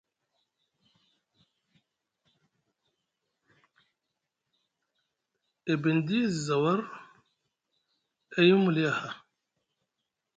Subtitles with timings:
[5.71, 6.81] E bindi e zi zawar,
[8.37, 9.09] e yimi muli aha.